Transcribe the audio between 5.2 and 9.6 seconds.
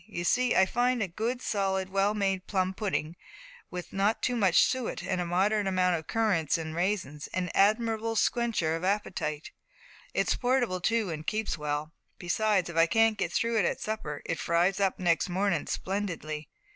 a moderate allowance of currants and raisins, an admirable squencher of appetite.